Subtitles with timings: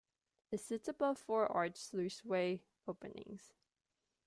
[0.49, 3.53] It sits above four arched sluiceway openings.